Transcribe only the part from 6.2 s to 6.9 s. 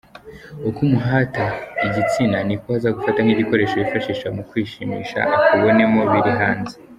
hanze,.